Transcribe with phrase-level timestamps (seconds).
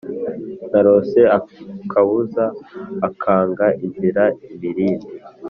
[0.71, 2.43] narose akabuza
[3.07, 5.09] akanga inzira imirindi